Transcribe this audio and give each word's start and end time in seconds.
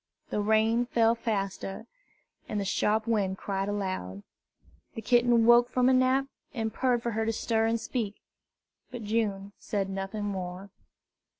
The 0.31 0.41
rain 0.41 0.87
fell 0.87 1.13
faster, 1.13 1.85
and 2.49 2.59
the 2.59 2.65
sharp 2.65 3.05
wind 3.05 3.37
cried 3.37 3.69
aloud. 3.69 4.23
The 4.95 5.01
kitten 5.03 5.45
woke 5.45 5.69
from 5.69 5.89
a 5.89 5.93
nap, 5.93 6.25
and 6.55 6.73
purred 6.73 7.03
for 7.03 7.11
her 7.11 7.23
to 7.23 7.31
stir 7.31 7.67
and 7.67 7.79
speak; 7.79 8.15
but 8.89 9.03
June 9.03 9.51
said 9.59 9.91
nothing 9.91 10.23
more. 10.23 10.71